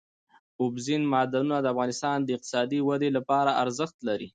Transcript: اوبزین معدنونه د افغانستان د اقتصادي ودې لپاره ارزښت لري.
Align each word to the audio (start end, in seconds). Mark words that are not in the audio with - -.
اوبزین 0.61 1.01
معدنونه 1.11 1.57
د 1.61 1.65
افغانستان 1.73 2.17
د 2.21 2.29
اقتصادي 2.35 2.79
ودې 2.83 3.09
لپاره 3.17 3.51
ارزښت 3.63 3.97
لري. 4.07 4.29